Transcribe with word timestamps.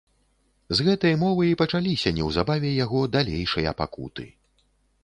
З 0.79 0.85
гэтай 0.87 1.13
мовы 1.23 1.43
і 1.49 1.59
пачаліся 1.61 2.15
неўзабаве 2.17 2.75
яго 2.85 3.07
далейшыя 3.19 3.79
пакуты. 3.85 4.29